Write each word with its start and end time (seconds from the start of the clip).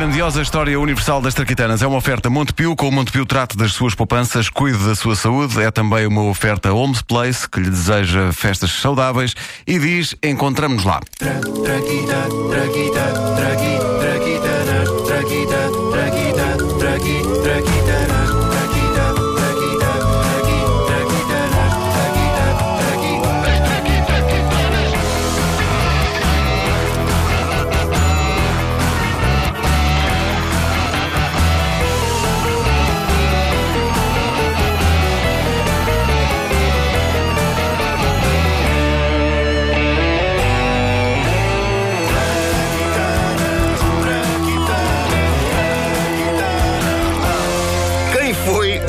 grandiosa 0.00 0.40
história 0.40 0.80
universal 0.80 1.20
das 1.20 1.34
traquitanas 1.34 1.82
é 1.82 1.86
uma 1.86 1.98
oferta 1.98 2.30
Montepio. 2.30 2.74
Com 2.74 2.88
o 2.88 2.90
Montepio 2.90 3.26
trate 3.26 3.54
das 3.54 3.72
suas 3.72 3.94
poupanças, 3.94 4.48
cuide 4.48 4.78
da 4.78 4.94
sua 4.94 5.14
saúde. 5.14 5.60
É 5.60 5.70
também 5.70 6.06
uma 6.06 6.22
oferta 6.22 6.72
Homes 6.72 7.02
Place, 7.02 7.46
que 7.46 7.60
lhe 7.60 7.68
deseja 7.68 8.32
festas 8.32 8.72
saudáveis 8.72 9.34
e 9.66 9.78
diz: 9.78 10.16
encontramos 10.22 10.84
lá. 10.84 11.00
Quem 11.18 11.28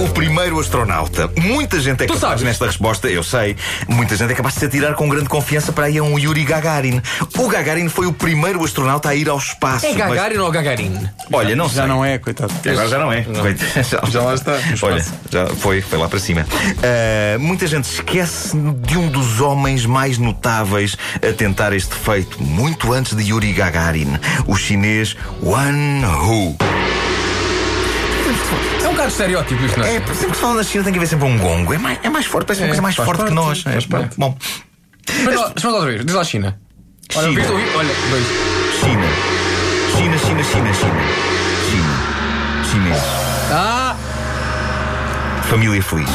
o 0.01 0.09
primeiro 0.09 0.59
astronauta? 0.59 1.29
Muita 1.37 1.79
gente 1.79 2.03
é 2.03 2.07
Tu 2.07 2.13
capaz 2.13 2.19
sabes? 2.21 2.43
nesta 2.43 2.65
resposta, 2.65 3.07
eu 3.07 3.23
sei. 3.23 3.55
Muita 3.87 4.15
gente 4.15 4.31
é 4.31 4.35
capaz 4.35 4.55
de 4.55 4.59
se 4.61 4.65
atirar 4.65 4.93
com 4.95 5.07
grande 5.07 5.29
confiança 5.29 5.71
para 5.71 5.85
aí 5.85 5.97
a 5.97 6.03
um 6.03 6.17
Yuri 6.17 6.43
Gagarin. 6.43 7.01
O 7.37 7.47
Gagarin 7.47 7.87
foi 7.89 8.07
o 8.07 8.13
primeiro 8.13 8.63
astronauta 8.63 9.09
a 9.09 9.15
ir 9.15 9.29
ao 9.29 9.37
espaço. 9.37 9.85
É 9.85 9.89
mas- 9.89 9.97
Gagarin 9.97 10.37
ou 10.37 10.51
Gagarin? 10.51 11.07
Olha, 11.31 11.55
não 11.55 11.65
Já 11.69 11.81
sei. 11.83 11.85
não 11.87 12.03
é, 12.03 12.17
coitado. 12.17 12.53
Agora 12.67 12.87
já 12.87 12.97
não 12.99 13.11
é. 13.13 13.21
Coit- 13.21 13.61
Já 14.11 14.21
lá 14.21 14.33
está, 14.33 14.51
Olha, 14.53 14.97
espaço. 14.97 15.13
já 15.31 15.47
foi, 15.47 15.81
foi 15.81 15.99
lá 15.99 16.07
para 16.09 16.19
cima. 16.19 16.45
Ah, 16.83 17.37
muita 17.39 17.67
gente 17.67 17.85
esquece 17.85 18.55
de 18.57 18.97
um 18.97 19.07
dos 19.07 19.39
homens 19.39 19.85
mais 19.85 20.17
notáveis 20.17 20.97
a 21.15 21.31
tentar 21.33 21.73
este 21.73 21.93
feito, 21.95 22.41
muito 22.41 22.91
antes 22.93 23.15
de 23.15 23.23
Yuri 23.29 23.53
Gagarin, 23.53 24.19
o 24.47 24.55
chinês 24.55 25.15
Wan 25.41 25.71
Hu. 26.25 26.70
Bocado 29.01 29.11
estereótipo 29.13 29.65
isto, 29.65 29.79
não 29.79 29.85
é? 29.87 29.95
É, 29.95 29.99
sempre 29.99 30.13
que 30.27 30.35
se 30.35 30.41
fala 30.41 30.53
na 30.55 30.63
China 30.63 30.83
tem 30.83 30.93
que 30.93 30.99
haver 30.99 31.07
sempre 31.07 31.25
um 31.25 31.37
gongo. 31.39 31.73
É 31.73 31.77
mais, 31.79 31.99
é 32.03 32.09
mais 32.09 32.25
forte, 32.27 32.45
parece 32.45 32.61
uma 32.61 32.65
É, 32.65 32.69
coisa 32.69 32.81
mais 32.83 32.95
forte 32.95 33.11
que 33.11 33.17
parte, 33.17 33.33
nós. 33.33 33.61
faz 33.63 33.83
É, 33.83 33.87
parte. 33.87 34.15
bom, 34.17 34.37
Mas 35.25 35.35
lá, 35.35 35.51
mas 35.55 35.63
outra 35.65 35.85
vez, 35.87 36.05
diz 36.05 36.13
lá 36.15 36.23
China. 36.23 36.59
Olha, 37.15 37.27
China. 37.29 37.41
Vitor, 37.41 37.59
olha, 37.77 37.93
dois. 38.11 38.25
China. 38.79 39.07
China, 39.97 40.17
China, 40.19 40.43
China, 40.43 40.73
China. 40.73 41.01
China. 41.71 42.63
Chinês. 42.71 43.01
Ah! 43.51 43.95
Família 45.49 45.81
feliz. 45.81 46.09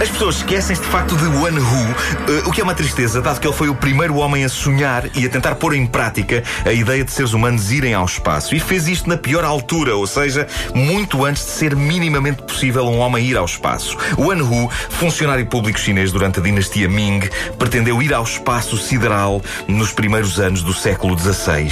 As 0.00 0.10
pessoas 0.10 0.36
esquecem-se 0.36 0.82
de 0.82 0.88
facto 0.88 1.16
de 1.16 1.24
Hu, 1.24 1.46
eh, 1.48 2.42
o 2.46 2.52
que 2.52 2.60
é 2.60 2.64
uma 2.64 2.74
tristeza, 2.74 3.20
dado 3.22 3.40
que 3.40 3.46
ele 3.46 3.56
foi 3.56 3.68
o 3.70 3.74
primeiro 3.74 4.16
homem 4.16 4.44
a 4.44 4.48
sonhar 4.48 5.04
e 5.16 5.24
a 5.24 5.28
tentar 5.28 5.54
pôr 5.54 5.74
em 5.74 5.86
prática 5.86 6.42
a 6.66 6.72
ideia 6.72 7.02
de 7.02 7.10
seres 7.10 7.32
humanos 7.32 7.72
irem 7.72 7.94
ao 7.94 8.04
espaço. 8.04 8.54
E 8.54 8.60
fez 8.60 8.86
isto 8.88 9.08
na 9.08 9.16
pior 9.16 9.42
altura, 9.42 9.96
ou 9.96 10.06
seja, 10.06 10.46
muito 10.74 11.24
antes 11.24 11.44
de 11.44 11.50
ser 11.50 11.74
minimamente 11.74 12.42
possível 12.42 12.84
um 12.84 12.98
homem 12.98 13.24
ir 13.24 13.36
ao 13.36 13.44
espaço. 13.46 13.96
Wan 14.18 14.42
Hu, 14.42 14.70
funcionário 14.90 15.46
público 15.46 15.78
chinês 15.78 16.12
durante 16.12 16.40
a 16.40 16.42
dinastia 16.42 16.88
Ming, 16.88 17.20
pretendeu 17.58 18.02
ir 18.02 18.12
ao 18.12 18.24
espaço 18.24 18.76
sideral 18.76 19.42
nos 19.66 19.92
primeiros 19.92 20.38
anos 20.38 20.62
do 20.62 20.74
século 20.74 21.18
XVI. 21.18 21.70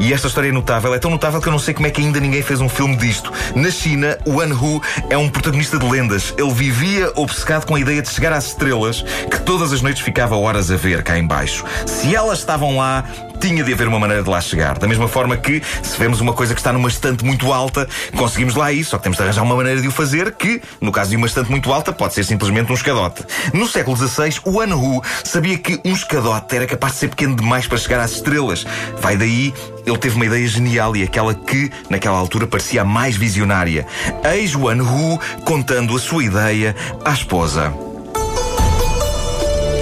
E 0.00 0.12
esta 0.12 0.26
história 0.26 0.48
é 0.48 0.52
notável, 0.52 0.92
é 0.92 0.98
tão 0.98 1.10
notável 1.10 1.40
que 1.40 1.48
eu 1.48 1.52
não 1.52 1.58
sei 1.60 1.72
como 1.72 1.86
é 1.86 1.90
que 1.90 2.00
ainda 2.00 2.18
ninguém 2.18 2.42
fez 2.42 2.60
um 2.60 2.68
filme 2.68 2.96
disto. 2.96 3.32
Na 3.54 3.70
China, 3.70 4.18
Wan 4.26 4.52
Hu 4.52 4.82
é 5.08 5.16
um 5.16 5.28
protagonista 5.28 5.78
de 5.78 5.88
lendas. 5.88 6.34
Ele 6.36 6.52
vivia 6.52 7.12
obcecado 7.14 7.43
com 7.66 7.74
a 7.74 7.80
ideia 7.80 8.00
de 8.00 8.08
chegar 8.08 8.32
às 8.32 8.46
estrelas, 8.46 9.02
que 9.30 9.40
todas 9.40 9.72
as 9.72 9.82
noites 9.82 10.02
ficava 10.02 10.36
horas 10.36 10.70
a 10.70 10.76
ver 10.76 11.02
cá 11.02 11.18
em 11.18 11.26
baixo. 11.26 11.64
Se 11.86 12.14
elas 12.14 12.38
estavam 12.38 12.76
lá, 12.76 13.04
tinha 13.40 13.62
de 13.62 13.72
haver 13.72 13.88
uma 13.88 13.98
maneira 13.98 14.22
de 14.22 14.28
lá 14.30 14.40
chegar. 14.40 14.78
Da 14.78 14.86
mesma 14.86 15.08
forma 15.08 15.36
que, 15.36 15.62
se 15.82 15.98
vemos 15.98 16.20
uma 16.20 16.32
coisa 16.32 16.54
que 16.54 16.60
está 16.60 16.72
numa 16.72 16.88
estante 16.88 17.24
muito 17.24 17.52
alta, 17.52 17.88
conseguimos 18.16 18.54
lá 18.54 18.72
ir, 18.72 18.84
só 18.84 18.96
que 18.96 19.04
temos 19.04 19.16
de 19.16 19.22
arranjar 19.22 19.42
uma 19.42 19.56
maneira 19.56 19.80
de 19.80 19.88
o 19.88 19.90
fazer, 19.90 20.32
que, 20.32 20.60
no 20.80 20.92
caso 20.92 21.10
de 21.10 21.16
uma 21.16 21.26
estante 21.26 21.50
muito 21.50 21.72
alta, 21.72 21.92
pode 21.92 22.14
ser 22.14 22.24
simplesmente 22.24 22.70
um 22.70 22.74
escadote. 22.74 23.24
No 23.52 23.66
século 23.66 23.96
XVI, 23.96 24.40
o 24.44 24.58
Wan 24.58 24.74
Hu 24.74 25.02
sabia 25.22 25.58
que 25.58 25.80
um 25.84 25.92
escadote 25.92 26.56
era 26.56 26.66
capaz 26.66 26.94
de 26.94 26.98
ser 27.00 27.08
pequeno 27.08 27.36
demais 27.36 27.66
para 27.66 27.78
chegar 27.78 28.00
às 28.00 28.12
estrelas. 28.12 28.66
Vai 29.00 29.16
daí, 29.16 29.52
ele 29.86 29.98
teve 29.98 30.16
uma 30.16 30.26
ideia 30.26 30.46
genial 30.46 30.96
e 30.96 31.02
aquela 31.02 31.34
que, 31.34 31.70
naquela 31.90 32.18
altura, 32.18 32.46
parecia 32.46 32.82
a 32.82 32.84
mais 32.84 33.16
visionária. 33.16 33.86
Eis 34.24 34.54
Wan 34.54 34.82
Hu 34.82 35.20
contando 35.44 35.96
a 35.96 35.98
sua 35.98 36.24
ideia 36.24 36.74
à 37.04 37.12
esposa. 37.12 37.72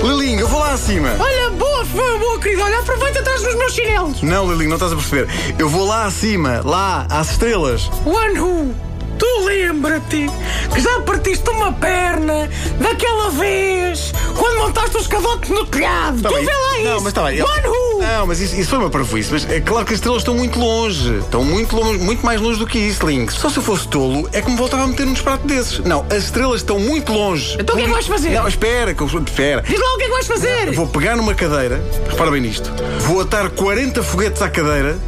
Lilinho, 0.02 0.40
eu 0.40 0.48
vou 0.48 0.58
lá 0.58 0.72
acima. 0.72 1.14
Olha, 1.18 1.41
boa, 1.92 2.18
boa, 2.18 2.38
querido. 2.40 2.62
Olha, 2.62 2.80
aproveita 2.80 3.22
traz 3.22 3.42
nos 3.42 3.54
meus 3.54 3.72
chinelos. 3.74 4.22
Não, 4.22 4.50
Lilinho, 4.50 4.70
não 4.70 4.76
estás 4.76 4.92
a 4.92 4.96
perceber. 4.96 5.28
Eu 5.58 5.68
vou 5.68 5.86
lá 5.86 6.06
acima, 6.06 6.60
lá, 6.64 7.06
às 7.08 7.30
estrelas. 7.30 7.88
One 8.04 8.38
Who, 8.38 8.74
tu 9.18 9.44
lembra-te 9.44 10.26
que 10.72 10.80
já 10.80 11.00
partiste 11.00 11.48
uma 11.50 11.72
perna 11.72 12.48
daquela 12.80 13.30
vez 13.30 14.12
quando 14.32 14.58
montaste 14.58 14.96
o 14.96 15.00
escadote 15.00 15.52
no 15.52 15.66
telhado. 15.66 16.22
Tá 16.22 16.28
tu 16.28 16.34
bem. 16.34 16.44
vê 16.44 16.52
lá 16.52 16.78
isso. 16.78 16.84
Não, 16.84 16.96
mas 16.96 17.06
está 17.06 17.24
bem. 17.24 17.42
Who. 17.42 18.02
Não, 18.02 18.26
mas 18.26 18.40
isso, 18.40 18.56
isso 18.56 18.70
foi 18.70 18.78
uma 18.78 18.90
parvoíce. 18.90 19.32
Mas 19.32 19.48
é 19.50 19.60
claro 19.60 19.84
que 19.84 19.92
as 19.92 19.98
estrelas 19.98 20.22
estão 20.22 20.34
muito 20.34 20.58
longe. 20.58 21.18
Estão 21.18 21.44
muito 21.44 21.76
longe, 21.76 21.98
muito 21.98 22.24
mais 22.24 22.40
longe 22.40 22.58
do 22.58 22.66
que 22.66 22.78
isso, 22.78 23.06
Link. 23.06 23.32
Só 23.32 23.48
se 23.48 23.58
eu 23.58 23.62
fosse 23.62 23.86
tolo, 23.88 24.28
é 24.32 24.40
que 24.40 24.50
me 24.50 24.56
voltava 24.56 24.84
a 24.84 24.86
meter 24.86 25.06
num 25.06 25.12
disparate 25.12 25.46
desses. 25.46 25.78
Não, 25.80 26.04
as 26.10 26.24
estrelas 26.24 26.60
estão 26.60 26.78
muito 26.78 27.12
longe. 27.12 27.56
Então 27.58 27.74
o 27.74 27.78
que 27.78 27.84
é 27.84 27.86
que 27.86 27.92
vais 27.92 28.06
fazer? 28.06 28.30
Não, 28.30 28.48
espera, 28.48 28.94
que 28.94 29.02
eu 29.02 29.06
espera. 29.06 29.62
Diz 29.62 29.80
lá 29.80 29.94
o 29.94 29.96
que 29.98 30.04
é 30.04 30.06
que 30.06 30.12
vais 30.12 30.26
fazer. 30.26 30.72
Vou 30.72 30.86
pegar 30.86 31.16
numa 31.16 31.34
cadeira, 31.34 31.82
repara 32.08 32.30
bem 32.30 32.40
nisto, 32.40 32.72
vou 33.00 33.20
atar 33.20 33.48
40 33.50 34.02
foguetes 34.02 34.42
à 34.42 34.48
cadeira, 34.48 34.98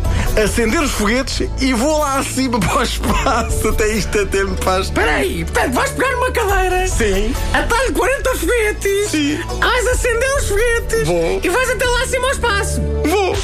acender 0.42 0.80
os 0.80 0.90
foguetes 0.92 1.48
e 1.60 1.72
vou 1.74 1.98
lá 1.98 2.18
acima 2.18 2.58
para 2.60 2.78
o 2.78 2.82
espaço. 2.82 3.68
Até 3.68 3.88
isto 3.88 4.20
até 4.20 4.44
me 4.44 4.56
faz. 4.58 4.86
Espera 4.86 5.12
aí, 5.12 5.44
portanto, 5.44 5.72
vais 5.74 5.90
pegar 5.92 6.10
numa 6.12 6.30
cadeira, 6.32 6.86
Sim. 6.88 7.34
atalhe 7.52 7.92
40 7.92 8.34
foguetes, 8.34 9.10
Sim. 9.10 9.40
vais 9.60 9.86
acender 9.88 10.36
os 10.36 10.48
foguetes 10.48 11.06
Vou. 11.06 11.40
e 11.42 11.48
vais 11.48 11.70
até 11.70 11.84
lá 11.86 12.02
acima 12.02 12.26
ao 12.26 12.32
espaço. 12.32 12.80
Vou. 13.04 13.36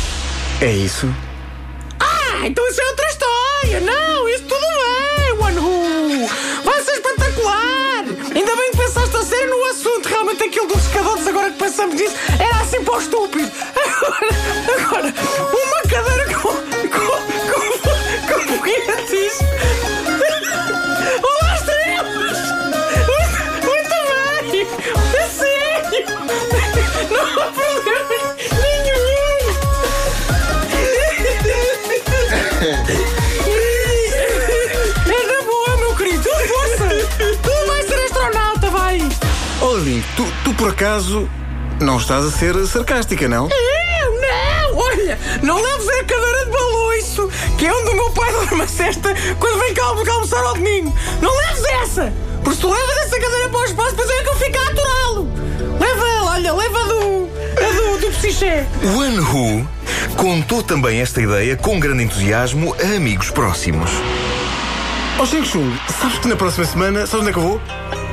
É 0.60 0.70
isso? 0.72 1.08
Ah, 2.00 2.46
então 2.46 2.66
isso 2.68 2.80
é 2.80 2.86
outra 2.86 3.06
história. 3.08 3.80
Não, 3.80 4.28
isso 4.28 4.44
tudo 4.44 4.60
bem, 4.60 5.32
One 5.40 5.58
Who. 5.58 6.30
Vai 6.64 6.82
ser 6.82 6.92
espetacular. 6.92 8.04
Ainda 8.34 8.56
bem 8.56 8.70
que 8.72 8.76
pensaste 8.76 9.16
a 9.16 9.22
sério 9.22 9.50
no 9.50 9.64
assunto. 9.70 10.08
Realmente 10.08 10.42
aquilo 10.44 10.66
dos 10.66 10.82
escadotes, 10.86 11.26
agora 11.26 11.50
que 11.50 11.58
pensamos 11.58 11.94
nisso, 11.94 12.14
era 12.38 12.56
assim 12.62 12.82
para 12.82 12.94
o 12.96 13.00
estúpido. 13.00 13.50
Agora, 14.00 14.28
agora 14.78 15.14
uma 15.52 15.82
cadeira 15.90 16.19
Link, 39.78 40.04
tu, 40.16 40.26
tu 40.44 40.52
por 40.54 40.70
acaso 40.70 41.28
não 41.80 41.96
estás 41.96 42.24
a 42.24 42.30
ser 42.30 42.54
sarcástica, 42.66 43.28
não? 43.28 43.48
Eu 43.48 44.20
não! 44.20 44.78
Olha, 44.78 45.18
não 45.42 45.62
leves 45.62 45.88
a 45.88 46.04
cadeira 46.04 46.44
de 46.44 46.50
baloiço, 46.50 47.28
que 47.56 47.66
é 47.66 47.72
onde 47.72 47.90
o 47.90 47.94
meu 47.94 48.10
pai 48.10 48.32
dorme 48.32 48.62
a 48.62 48.66
cesta 48.66 49.14
quando 49.38 49.60
vem 49.60 49.72
cá 49.74 49.82
cá 50.04 50.12
almoçar 50.12 50.44
ao 50.44 50.54
domingo. 50.54 50.94
Não 51.22 51.30
leves 51.30 51.64
essa! 51.82 52.12
Porque 52.42 52.56
se 52.56 52.60
tu 52.60 52.68
levas 52.68 52.96
essa 52.98 53.20
cadeira 53.20 53.48
para 53.48 53.60
o 53.60 53.64
espaço, 53.64 53.90
depois 53.90 54.10
é 54.10 54.22
que 54.22 54.28
eu 54.28 54.36
fico 54.36 54.58
a 54.58 54.62
aturá-lo. 54.70 55.28
Leva, 55.78 56.30
olha, 56.30 56.52
leva 56.52 56.78
a 56.80 56.84
do. 56.84 57.30
a 57.56 57.72
do, 57.72 57.98
do 58.00 58.10
psiché. 58.12 58.66
Wan 58.82 59.20
Hu 59.20 59.68
contou 60.16 60.62
também 60.62 61.00
esta 61.00 61.22
ideia 61.22 61.56
com 61.56 61.78
grande 61.78 62.02
entusiasmo 62.02 62.74
a 62.74 62.96
amigos 62.96 63.30
próximos. 63.30 63.90
Oh, 65.18 65.26
Xing 65.26 65.44
Chung, 65.44 65.78
sabes 66.00 66.18
que 66.18 66.28
na 66.28 66.36
próxima 66.36 66.64
semana, 66.64 67.06
sabes 67.06 67.20
onde 67.20 67.30
é 67.30 67.32
que 67.32 67.38
eu 67.38 67.42
vou? 67.42 67.60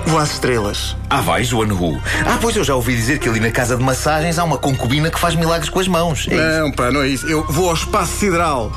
Vou 0.07 0.19
às 0.19 0.31
estrelas. 0.31 0.95
Ah, 1.09 1.19
vais, 1.21 1.51
Wan 1.51 1.67
Hu? 1.67 2.01
Ah, 2.25 2.37
pois 2.41 2.55
eu 2.55 2.63
já 2.63 2.73
ouvi 2.73 2.95
dizer 2.95 3.19
que 3.19 3.27
ali 3.27 3.41
na 3.41 3.51
casa 3.51 3.75
de 3.75 3.83
massagens 3.83 4.39
há 4.39 4.43
uma 4.43 4.57
concubina 4.57 5.09
que 5.09 5.19
faz 5.19 5.35
milagres 5.35 5.69
com 5.69 5.79
as 5.79 5.87
mãos. 5.87 6.27
É. 6.29 6.59
Não, 6.61 6.71
pá, 6.71 6.89
não 6.91 7.01
é 7.01 7.09
isso. 7.09 7.27
Eu 7.27 7.45
vou 7.49 7.67
ao 7.67 7.75
espaço 7.75 8.13
sideral. 8.13 8.71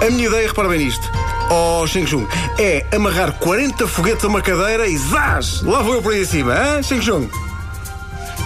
A 0.00 0.10
minha 0.10 0.28
ideia, 0.28 0.46
repara 0.46 0.68
bem 0.68 0.84
nisto. 0.84 1.10
Oh, 1.50 1.84
Xing 1.86 2.06
Chung, 2.06 2.26
é 2.58 2.86
amarrar 2.94 3.32
40 3.32 3.88
foguetes 3.88 4.24
a 4.24 4.28
uma 4.28 4.40
cadeira 4.40 4.86
e 4.86 4.96
zás! 4.98 5.62
Lá 5.62 5.82
vou 5.82 5.94
eu 5.94 6.02
por 6.02 6.12
aí 6.12 6.22
acima, 6.22 6.52
hã, 6.52 6.82
Xing 6.82 7.00
Chung? 7.00 7.28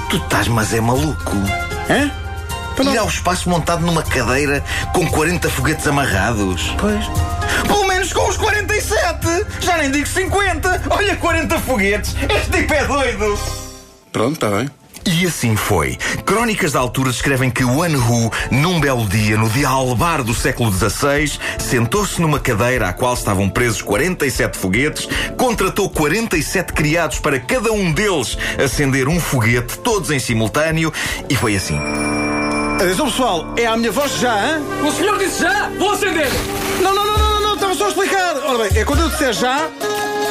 Tu 0.09 0.17
estás, 0.17 0.49
mas 0.49 0.73
é 0.73 0.81
maluco. 0.81 1.37
Hã? 1.91 2.11
Ir 2.81 2.99
ao 2.99 3.09
espaço 3.09 3.51
montado 3.51 3.85
numa 3.85 4.03
cadeira 4.03 4.65
com 4.95 5.07
40 5.07 5.51
foguetes 5.51 5.87
amarrados. 5.87 6.75
Pois. 6.79 7.05
Pelo 7.67 7.87
menos 7.87 8.13
com 8.13 8.29
os 8.29 8.37
47! 8.83 9.47
Já 9.61 9.77
nem 9.77 9.91
digo 9.91 10.07
50! 10.07 10.83
Olha, 10.91 11.17
40 11.17 11.59
foguetes! 11.61 12.15
Este 12.29 12.59
tipo 12.59 12.75
é 12.75 12.85
doido! 12.85 13.39
Pronto, 14.11 14.35
está 14.35 14.49
bem. 14.51 14.69
E 15.05 15.27
assim 15.27 15.57
foi. 15.57 15.97
Crónicas 16.25 16.73
da 16.73 16.81
altura 16.81 17.11
descrevem 17.11 17.51
que 17.51 17.65
Wan 17.65 17.97
Hu, 17.97 18.31
num 18.51 18.81
belo 18.81 19.07
dia, 19.07 19.37
no 19.37 19.49
dia 19.51 19.69
albar 19.69 20.23
do 20.23 20.35
século 20.35 20.73
XVI, 20.73 21.39
sentou-se 21.59 22.21
numa 22.21 22.39
cadeira 22.39 22.89
à 22.89 22.93
qual 22.93 23.15
estavam 23.15 23.49
presos 23.49 23.83
47 23.83 24.57
foguetes, 24.57 25.09
contratou 25.37 25.91
47 25.91 26.73
criados 26.73 27.19
para 27.19 27.41
cada 27.41 27.73
um 27.73 27.93
deles 27.93 28.39
acender 28.63 29.09
um 29.09 29.19
foguete, 29.19 29.79
todos 29.79 30.11
em 30.11 30.21
simultâneo, 30.21 30.93
e 31.29 31.35
foi 31.35 31.57
assim. 31.57 31.81
Atenção 32.77 33.07
pessoal, 33.07 33.55
é 33.57 33.67
a 33.67 33.77
minha 33.77 33.93
voz 33.93 34.19
já, 34.19 34.35
hein? 34.35 34.65
O 34.87 34.93
senhor 34.93 35.19
disse 35.19 35.43
já? 35.43 35.69
Vou 35.79 35.93
acender! 35.93 36.29
Não, 36.81 36.95
não, 36.95 37.07
não, 37.07 37.12
explicar. 37.93 38.37
Ora 38.45 38.59
bem, 38.69 38.81
é 38.81 38.85
quando 38.85 39.01
eu 39.03 39.09
disser 39.11 39.33
já. 39.33 39.69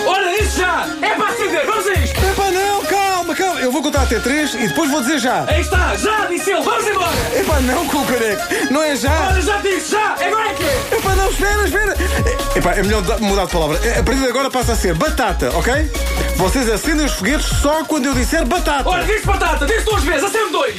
Olha, 0.06 0.38
disse 0.38 0.60
já! 0.60 0.88
É 1.02 1.10
para 1.16 1.28
acender! 1.30 1.66
Vamos 1.66 1.88
a 1.88 1.94
isto! 1.94 2.18
Epá, 2.26 2.50
não, 2.52 2.84
calma, 2.86 3.36
calma. 3.36 3.60
Eu 3.62 3.72
vou 3.72 3.84
contar 3.84 4.02
até 4.04 4.20
três 4.20 4.54
e 4.56 4.68
depois 4.68 4.90
vou 4.90 5.02
dizer 5.02 5.20
já. 5.20 5.46
Aí 5.48 5.62
está! 5.62 5.96
Já! 5.96 6.26
Disse 6.26 6.52
ele! 6.52 6.62
Vamos 6.64 6.88
embora! 6.88 7.12
Epá, 7.40 7.60
não, 7.62 7.86
cucareco. 7.88 8.42
Não 8.72 8.82
é 8.82 8.96
já. 8.96 9.28
Olha, 9.30 9.42
já 9.42 9.58
disse! 9.58 9.92
Já! 9.92 10.16
Agora 10.20 10.50
é 10.50 10.54
que 10.56 10.64
é! 10.64 10.98
Epá, 10.98 11.16
não, 11.16 11.30
espera, 11.30 11.64
espera. 11.66 11.96
Epá, 12.56 12.72
é 12.74 12.84
melhor 12.84 13.02
da- 13.04 13.18
mudar 13.20 13.46
de 13.46 13.52
palavra. 13.52 13.78
A 13.78 14.04
partir 14.04 14.20
de 14.22 14.28
agora 14.28 14.50
passa 14.50 14.72
a 14.74 14.76
ser 14.76 14.96
batata, 14.96 15.52
ok? 15.56 15.74
Vocês 16.38 16.68
acendem 16.70 17.06
os 17.06 17.14
foguetes 17.14 17.46
só 17.62 17.84
quando 17.84 18.06
eu 18.08 18.14
disser 18.16 18.44
batata. 18.46 18.90
Olha, 18.90 19.04
disse 19.06 19.26
batata! 19.26 19.66
Disse 19.68 19.86
duas 19.86 20.04
vezes! 20.04 20.24
Acende 20.24 20.52
dois! 20.52 20.76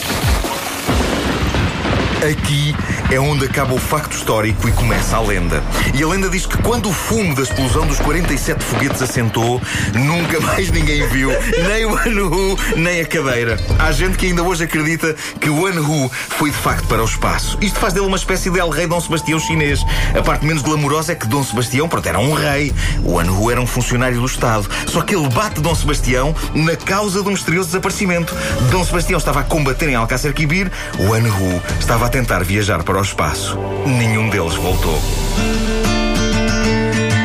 Aqui 2.31 2.75
é 3.12 3.20
onde 3.20 3.44
acaba 3.44 3.75
o 3.75 3.79
facto 3.79 4.17
histórico 4.17 4.67
e 4.67 4.73
começa 4.73 5.19
a 5.19 5.20
lenda. 5.20 5.62
E 5.93 6.03
a 6.03 6.09
lenda 6.09 6.31
diz 6.31 6.47
que 6.47 6.56
quando 6.62 6.88
o 6.88 6.93
fumo 6.94 7.35
da 7.35 7.43
explosão 7.43 7.87
dos 7.87 7.99
47 7.99 8.64
foguetes 8.64 9.03
assentou, 9.03 9.61
nunca 9.93 10.41
mais 10.41 10.70
ninguém 10.70 11.06
viu 11.09 11.31
nem 11.69 11.85
o 11.85 11.94
Anu, 11.94 12.59
nem 12.75 13.03
a 13.03 13.05
cadeira. 13.05 13.61
Há 13.79 13.93
gente 13.93 14.17
que 14.17 14.25
ainda 14.25 14.43
hoje 14.43 14.64
acredita 14.64 15.14
que 15.38 15.50
o 15.50 15.67
Anu 15.67 16.11
foi 16.38 16.50
de 16.50 16.56
facto 16.56 16.88
para 16.88 17.03
o 17.03 17.05
espaço. 17.05 17.59
Isto 17.61 17.79
faz 17.79 17.93
dele 17.93 18.06
uma 18.06 18.17
espécie 18.17 18.49
de 18.49 18.59
El 18.59 18.70
Rei 18.70 18.87
Dom 18.87 18.99
Sebastião 18.99 19.38
chinês. 19.38 19.85
A 20.19 20.23
parte 20.23 20.47
menos 20.47 20.62
glamourosa 20.62 21.12
é 21.12 21.14
que 21.14 21.26
Dom 21.26 21.44
Sebastião, 21.44 21.91
pronto, 21.91 22.09
era 22.09 22.19
um 22.19 22.32
rei. 22.32 22.73
O 23.05 23.19
Anu 23.19 23.50
era 23.50 23.61
um 23.61 23.67
funcionário 23.67 24.19
do 24.19 24.26
Estado. 24.26 24.67
Só 24.87 25.03
que 25.03 25.14
ele 25.14 25.29
bate 25.29 25.61
Dom 25.61 25.75
Sebastião 25.75 26.35
na 26.55 26.76
causa 26.76 27.23
do 27.23 27.31
misterioso 27.31 27.69
desaparecimento. 27.69 28.35
Dom 28.70 28.82
Sebastião 28.82 29.19
estava 29.19 29.41
a 29.41 29.44
combater 29.44 29.91
em 29.91 29.97
Alcácer 29.97 30.32
Quibir, 30.32 30.73
o 30.99 31.12
Anu 31.12 31.61
estava 31.79 32.06
a 32.06 32.09
tentar 32.09 32.43
viajar 32.43 32.82
para 32.82 32.97
o 32.97 33.01
espaço. 33.02 33.58
Nenhum 33.87 34.28
deles 34.28 34.54
voltou. 34.54 34.99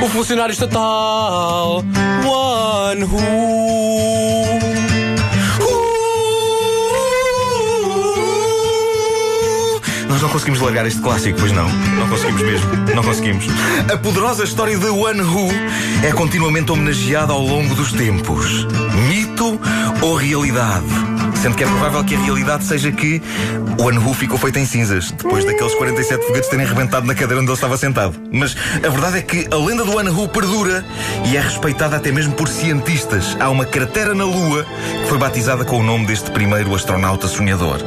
O 0.03 0.09
funcionário 0.09 0.53
estatal 0.53 1.83
One 2.25 3.03
Who 3.03 3.67
Nós 10.17 10.23
não 10.23 10.29
conseguimos 10.29 10.61
largar 10.61 10.87
este 10.87 10.99
clássico, 10.99 11.37
pois 11.39 11.51
não. 11.51 11.69
Não 11.69 12.09
conseguimos 12.09 12.41
mesmo. 12.41 12.75
Não 12.95 13.03
conseguimos. 13.03 13.45
A 13.93 13.97
poderosa 13.97 14.45
história 14.45 14.75
de 14.75 14.87
One 14.87 15.21
Who 15.21 15.49
é 16.03 16.11
continuamente 16.11 16.71
homenageada 16.71 17.33
ao 17.33 17.41
longo 17.41 17.75
dos 17.75 17.91
tempos. 17.91 18.65
Mito 19.07 19.59
ou 20.01 20.15
realidade? 20.15 21.16
Sendo 21.41 21.55
que 21.55 21.63
é 21.63 21.67
provável 21.67 22.03
que 22.03 22.15
a 22.15 22.19
realidade 22.19 22.63
seja 22.63 22.91
que 22.91 23.21
o 23.77 23.83
Who 23.83 24.13
ficou 24.13 24.37
feito 24.37 24.57
em 24.59 24.65
cinzas, 24.65 25.11
depois 25.11 25.45
daqueles 25.45 25.73
47 25.75 26.25
foguetes 26.25 26.49
terem 26.49 26.65
rebentado 26.65 27.05
na 27.05 27.13
cadeira 27.13 27.41
onde 27.41 27.49
ele 27.49 27.53
estava 27.53 27.77
sentado. 27.77 28.15
Mas 28.31 28.55
a 28.83 28.89
verdade 28.89 29.19
é 29.19 29.21
que 29.21 29.47
a 29.51 29.55
lenda 29.55 29.85
do 29.85 29.91
Who 29.91 30.27
perdura 30.29 30.83
e 31.25 31.37
é 31.37 31.39
respeitada 31.39 31.95
até 31.95 32.11
mesmo 32.11 32.33
por 32.33 32.47
cientistas. 32.47 33.37
Há 33.39 33.49
uma 33.49 33.65
cratera 33.65 34.15
na 34.15 34.25
Lua 34.25 34.65
que 35.01 35.09
foi 35.09 35.17
batizada 35.17 35.63
com 35.63 35.79
o 35.79 35.83
nome 35.83 36.07
deste 36.07 36.31
primeiro 36.31 36.73
astronauta 36.73 37.27
sonhador. 37.27 37.77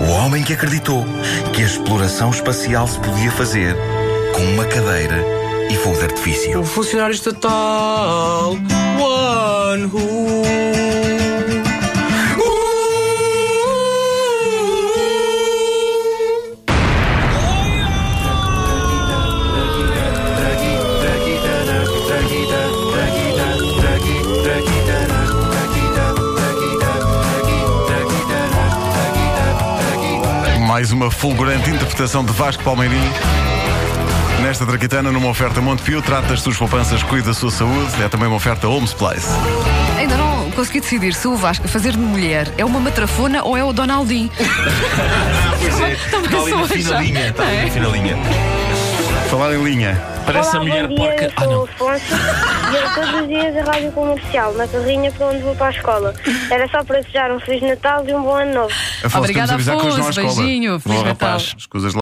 O 0.00 0.10
homem 0.12 0.42
que 0.42 0.52
acreditou 0.52 1.04
que 1.52 1.62
a 1.62 1.66
exploração 1.66 2.30
espacial 2.30 2.86
se 2.86 2.98
podia 3.00 3.30
fazer 3.32 3.76
com 4.32 4.42
uma 4.54 4.64
cadeira 4.64 5.22
e 5.70 5.76
fogo 5.76 5.96
de 5.98 6.04
artifício. 6.04 6.60
O 6.60 6.64
funcionário 6.64 7.14
estatal 7.14 8.56
One 8.98 9.84
Who 9.86 10.42
fulgurante 31.20 31.68
interpretação 31.68 32.24
de 32.24 32.32
Vasco 32.32 32.62
Palmeirinho. 32.62 33.12
Nesta 34.40 34.64
Traquitana, 34.64 35.12
numa 35.12 35.28
oferta 35.28 35.60
Montepio, 35.60 36.00
trata 36.00 36.28
das 36.28 36.40
suas 36.40 36.56
poupanças, 36.56 37.02
cuida 37.02 37.26
da 37.28 37.34
sua 37.34 37.50
saúde. 37.50 38.02
É 38.02 38.08
também 38.08 38.26
uma 38.26 38.36
oferta 38.36 38.66
Homes 38.66 38.94
Place. 38.94 39.26
Ainda 39.98 40.16
não 40.16 40.50
consegui 40.52 40.80
decidir 40.80 41.12
se 41.12 41.28
o 41.28 41.36
Vasco 41.36 41.66
a 41.66 41.68
fazer 41.68 41.92
de 41.92 41.98
mulher 41.98 42.50
é 42.56 42.64
uma 42.64 42.80
matrafona 42.80 43.42
ou 43.44 43.54
é 43.54 43.62
o 43.62 43.70
Donaldinho. 43.70 44.30
Pois 45.60 45.78
é, 45.78 45.94
Também 46.10 46.24
está 46.24 46.38
ali 46.40 46.50
sou 46.50 46.58
na 46.58 46.64
essa. 46.64 46.74
fina 46.74 47.00
linha. 47.02 47.28
Está 47.28 47.42
ali 47.42 47.56
na 47.66 47.70
fina 47.70 47.88
linha. 47.88 48.18
Falar 49.28 49.54
em 49.54 49.62
linha. 49.62 50.02
Parece 50.26 50.56
a 50.56 50.60
mulher 50.60 50.86
bom 50.88 50.94
porca. 50.96 51.16
Dia, 51.28 51.32
Ah, 51.36 51.44
eu 51.44 51.50
não. 51.50 51.68
sou 51.76 51.86
o 51.86 51.90
Afonso 51.90 52.14
e 52.72 52.76
eu 52.76 52.94
todos 52.94 53.20
os 53.22 53.28
dias 53.28 53.56
a 53.56 53.70
rádio 53.72 53.92
comercial, 53.92 54.52
na 54.54 54.66
carrinha 54.68 55.10
para 55.12 55.26
onde 55.26 55.38
vou 55.42 55.54
para 55.56 55.66
a 55.66 55.70
escola. 55.70 56.14
Era 56.50 56.68
só 56.68 56.84
para 56.84 57.00
desejar 57.00 57.30
um 57.32 57.40
Feliz 57.40 57.62
Natal 57.62 58.04
e 58.06 58.14
um 58.14 58.22
bom 58.22 58.34
ano 58.34 58.54
novo. 58.54 58.74
Afonso, 59.04 59.18
Obrigada, 59.18 59.48
temos 59.48 59.64
de 59.64 59.70
avisar 59.70 59.76
que 59.76 59.86
hoje 59.86 59.98
não 59.98 60.06
há 60.06 60.10
Afonso. 60.10 60.20
escola. 60.20 60.46
Beijinho. 60.46 60.80
Feliz 60.80 60.98
Bom, 60.98 61.04
Natal. 61.04 61.28
rapaz. 61.30 61.56